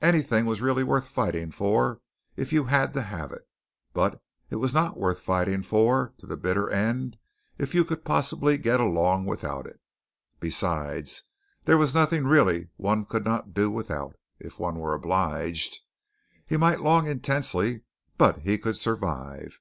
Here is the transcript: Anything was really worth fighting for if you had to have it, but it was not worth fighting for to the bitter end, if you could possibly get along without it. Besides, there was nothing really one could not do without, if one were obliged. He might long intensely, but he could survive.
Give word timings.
Anything 0.00 0.46
was 0.46 0.62
really 0.62 0.82
worth 0.82 1.08
fighting 1.08 1.50
for 1.50 2.00
if 2.36 2.54
you 2.54 2.64
had 2.64 2.94
to 2.94 3.02
have 3.02 3.32
it, 3.32 3.46
but 3.92 4.22
it 4.48 4.56
was 4.56 4.72
not 4.72 4.96
worth 4.96 5.18
fighting 5.20 5.60
for 5.62 6.14
to 6.16 6.26
the 6.26 6.38
bitter 6.38 6.70
end, 6.70 7.18
if 7.58 7.74
you 7.74 7.84
could 7.84 8.02
possibly 8.02 8.56
get 8.56 8.80
along 8.80 9.26
without 9.26 9.66
it. 9.66 9.78
Besides, 10.40 11.24
there 11.64 11.76
was 11.76 11.94
nothing 11.94 12.24
really 12.24 12.70
one 12.78 13.04
could 13.04 13.26
not 13.26 13.52
do 13.52 13.70
without, 13.70 14.16
if 14.40 14.58
one 14.58 14.76
were 14.78 14.94
obliged. 14.94 15.80
He 16.46 16.56
might 16.56 16.80
long 16.80 17.06
intensely, 17.06 17.82
but 18.16 18.38
he 18.38 18.56
could 18.56 18.78
survive. 18.78 19.60